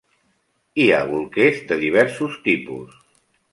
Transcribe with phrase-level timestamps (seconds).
[0.83, 3.01] Hi ha bolquers de diversos tipus.